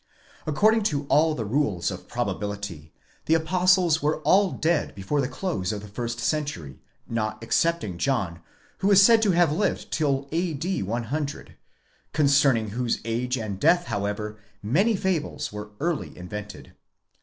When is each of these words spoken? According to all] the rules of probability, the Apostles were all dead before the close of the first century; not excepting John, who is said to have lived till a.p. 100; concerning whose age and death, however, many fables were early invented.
According 0.47 0.81
to 0.89 1.05
all] 1.09 1.35
the 1.35 1.45
rules 1.45 1.91
of 1.91 2.07
probability, 2.07 2.91
the 3.27 3.35
Apostles 3.35 4.01
were 4.01 4.19
all 4.21 4.49
dead 4.49 4.95
before 4.95 5.21
the 5.21 5.27
close 5.27 5.71
of 5.71 5.83
the 5.83 5.87
first 5.87 6.19
century; 6.19 6.79
not 7.07 7.37
excepting 7.43 7.99
John, 7.99 8.41
who 8.79 8.89
is 8.89 8.99
said 8.99 9.21
to 9.21 9.31
have 9.33 9.51
lived 9.51 9.91
till 9.91 10.27
a.p. 10.31 10.81
100; 10.81 11.55
concerning 12.13 12.71
whose 12.71 12.99
age 13.05 13.37
and 13.37 13.59
death, 13.59 13.85
however, 13.85 14.39
many 14.63 14.95
fables 14.95 15.53
were 15.53 15.69
early 15.79 16.17
invented. 16.17 16.73